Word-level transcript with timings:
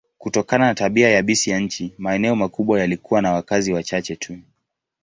Kutokana 0.17 0.65
na 0.65 0.75
tabia 0.75 1.09
yabisi 1.09 1.49
ya 1.49 1.59
nchi, 1.59 1.93
maeneo 1.97 2.35
makubwa 2.35 2.79
yalikuwa 2.79 3.21
na 3.21 3.31
wakazi 3.33 3.73
wachache 3.73 4.15
tu. 4.15 4.37